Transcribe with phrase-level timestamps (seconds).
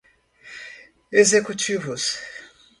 [1.19, 2.17] executivos